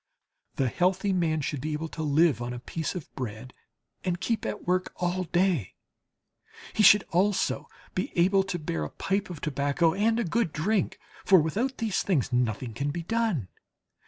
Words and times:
The 0.55 0.67
healthy 0.67 1.13
man 1.13 1.41
should 1.41 1.61
be 1.61 1.73
able 1.73 1.87
to 1.89 2.01
live 2.01 2.41
on 2.41 2.53
a 2.53 2.59
piece 2.59 2.95
of 2.95 3.13
bread 3.13 3.53
and 4.03 4.19
keep 4.19 4.47
at 4.47 4.65
work 4.65 4.91
all 4.95 5.25
day. 5.25 5.75
He 6.73 6.81
should 6.81 7.03
also 7.11 7.69
be 7.93 8.11
able 8.17 8.41
to 8.45 8.57
bear 8.57 8.83
a 8.83 8.89
pipe 8.89 9.29
of 9.29 9.41
tobacco 9.41 9.93
and 9.93 10.19
a 10.19 10.23
good 10.23 10.53
drink; 10.53 10.97
for 11.23 11.39
without 11.39 11.77
these 11.77 12.01
things 12.01 12.33
nothing 12.33 12.73
can 12.73 12.89
be 12.89 13.03
done. 13.03 13.49